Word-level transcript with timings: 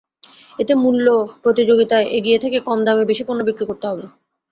এতে 0.59 0.73
মূল্য 0.75 1.05
প্রতিযোগিতায় 1.43 2.07
এগিয়ে 2.17 2.39
থেকে 2.39 2.57
কম 2.67 2.79
দামে 2.85 3.03
বেশি 3.05 3.23
পণ্য 3.25 3.41
বিক্রি 3.45 3.65
করতে 3.67 3.85
হবে। 3.87 4.05